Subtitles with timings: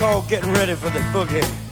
[0.00, 1.69] called getting ready for the boogie.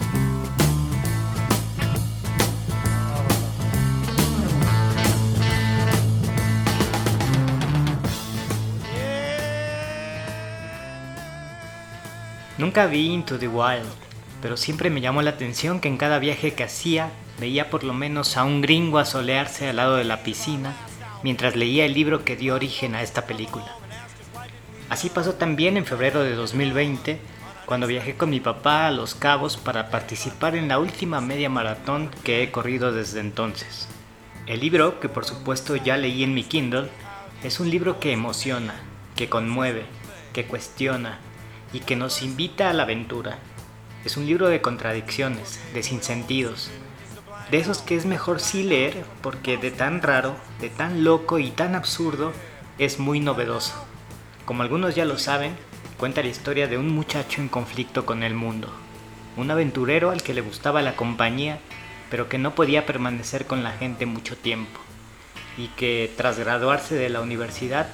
[12.58, 13.86] Nunca vi Into the Wild,
[14.42, 17.94] pero siempre me llamó la atención que en cada viaje que hacía veía por lo
[17.94, 20.74] menos a un gringo asolearse al lado de la piscina
[21.22, 23.72] mientras leía el libro que dio origen a esta película.
[24.90, 27.20] Así pasó también en febrero de 2020
[27.64, 32.10] cuando viajé con mi papá a Los Cabos para participar en la última media maratón
[32.24, 33.86] que he corrido desde entonces.
[34.48, 36.88] El libro, que por supuesto ya leí en mi Kindle,
[37.44, 38.74] es un libro que emociona,
[39.14, 39.86] que conmueve,
[40.32, 41.20] que cuestiona
[41.72, 43.38] y que nos invita a la aventura.
[44.04, 46.70] Es un libro de contradicciones, de sinsentidos,
[47.50, 51.50] de esos que es mejor sí leer porque de tan raro, de tan loco y
[51.50, 52.32] tan absurdo
[52.78, 53.74] es muy novedoso.
[54.44, 55.56] Como algunos ya lo saben,
[55.98, 58.70] cuenta la historia de un muchacho en conflicto con el mundo,
[59.36, 61.58] un aventurero al que le gustaba la compañía,
[62.10, 64.80] pero que no podía permanecer con la gente mucho tiempo,
[65.56, 67.88] y que tras graduarse de la universidad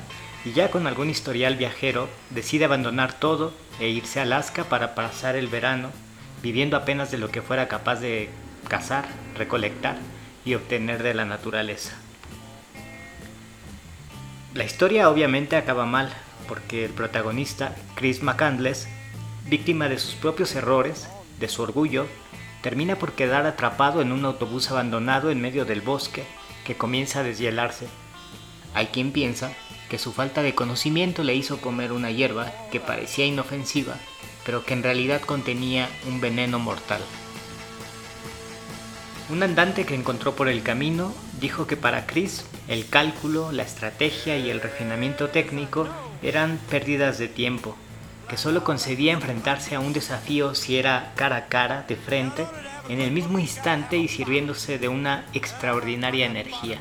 [0.45, 5.37] y ya con algún historial viajero, decide abandonar todo e irse a Alaska para pasar
[5.37, 5.91] el verano,
[6.43, 8.29] viviendo apenas de lo que fuera capaz de
[8.69, 9.97] cazar, recolectar
[10.45, 11.97] y obtener de la naturaleza.
[14.53, 16.13] La historia obviamente acaba mal,
[16.47, 18.87] porque el protagonista, Chris McCandless,
[19.47, 21.09] víctima de sus propios errores,
[21.41, 22.07] de su orgullo,
[22.63, 26.25] termina por quedar atrapado en un autobús abandonado en medio del bosque
[26.65, 27.89] que comienza a deshielarse.
[28.75, 29.53] Hay quien piensa
[29.95, 33.95] que su falta de conocimiento le hizo comer una hierba que parecía inofensiva,
[34.45, 37.01] pero que en realidad contenía un veneno mortal.
[39.31, 44.37] Un andante que encontró por el camino dijo que para Chris el cálculo, la estrategia
[44.37, 45.87] y el refinamiento técnico
[46.25, 47.77] eran pérdidas de tiempo,
[48.29, 52.49] que solo concedía enfrentarse a un desafío si era cara a cara, de frente,
[52.89, 56.81] en el mismo instante y sirviéndose de una extraordinaria energía.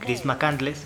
[0.00, 0.84] Chris McCandless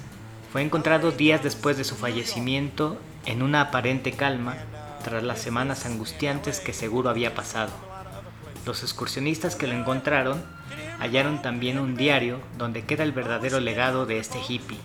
[0.52, 4.56] fue encontrado días después de su fallecimiento en una aparente calma
[5.04, 7.72] tras las semanas angustiantes que seguro había pasado.
[8.66, 10.42] Los excursionistas que lo encontraron
[11.00, 14.78] hallaron también un diario donde queda el verdadero legado de este hippie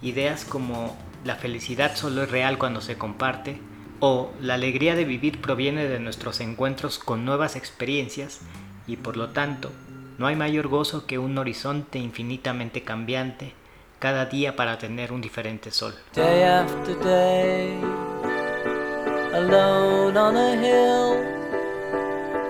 [0.00, 3.60] Ideas como la felicidad solo es real cuando se comparte
[3.98, 8.40] o la alegría de vivir proviene de nuestros encuentros con nuevas experiencias
[8.86, 9.72] y por lo tanto
[10.18, 13.54] no hay mayor gozo que un horizonte infinitamente cambiante
[14.00, 15.94] cada día para tener un diferente sol.
[16.14, 17.80] Day after day,
[19.32, 21.16] alone on a hill,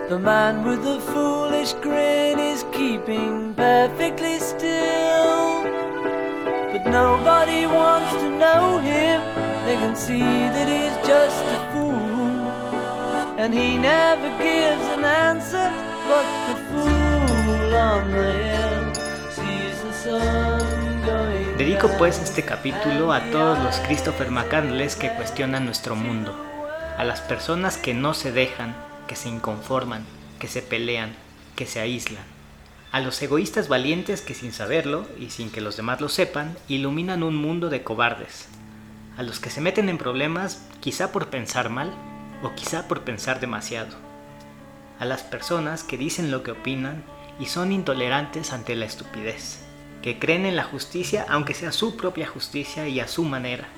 [0.08, 5.68] the man with the foolish grin is keeping perfectly still.
[6.86, 9.20] nobody wants to know him.
[9.66, 12.48] They can see that he's just a fool.
[13.38, 15.70] And he never gives an answer,
[16.08, 17.07] but the fool
[21.56, 26.34] Dedico pues este capítulo a todos los Christopher McCandless que cuestionan nuestro mundo,
[26.96, 28.74] a las personas que no se dejan,
[29.06, 30.04] que se inconforman,
[30.38, 31.14] que se pelean,
[31.56, 32.38] que se aíslan
[32.90, 37.22] a los egoístas valientes que sin saberlo y sin que los demás lo sepan, iluminan
[37.22, 38.48] un mundo de cobardes,
[39.18, 41.92] a los que se meten en problemas quizá por pensar mal
[42.42, 43.94] o quizá por pensar demasiado,
[44.98, 47.04] a las personas que dicen lo que opinan
[47.38, 49.60] y son intolerantes ante la estupidez,
[50.02, 53.68] que creen en la justicia aunque sea su propia justicia y a su manera,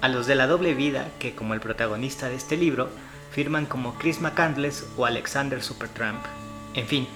[0.00, 2.90] a los de la doble vida que, como el protagonista de este libro,
[3.30, 6.24] firman como Chris McCandless o Alexander Supertramp.
[6.74, 7.06] En fin,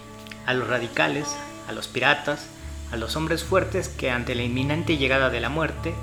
[0.47, 1.37] a los radicales,
[1.69, 2.46] a los piratas,
[2.93, 5.94] a los hombres fuertes que ante la inminente llegada de la muerte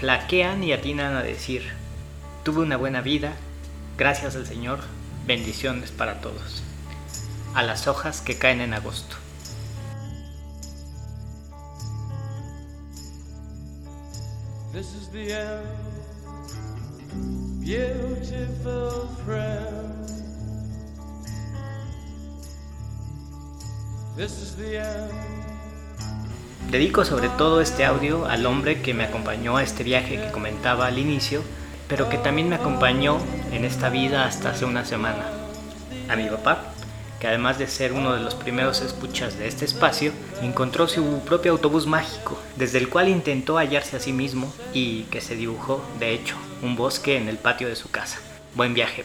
[0.00, 1.62] flaquean y atinan a decir,
[2.42, 3.34] tuve una buena vida,
[3.96, 4.80] gracias al Señor,
[5.26, 6.64] bendiciones para todos.
[7.54, 9.21] A las hojas que caen en agosto.
[26.70, 30.86] Dedico sobre todo este audio al hombre que me acompañó a este viaje que comentaba
[30.86, 31.42] al inicio,
[31.86, 33.18] pero que también me acompañó
[33.52, 35.26] en esta vida hasta hace una semana.
[36.08, 36.71] A mi papá,
[37.22, 40.10] que además de ser uno de los primeros escuchas de este espacio,
[40.42, 45.20] encontró su propio autobús mágico, desde el cual intentó hallarse a sí mismo y que
[45.20, 48.18] se dibujó, de hecho, un bosque en el patio de su casa.
[48.56, 49.04] Buen viaje.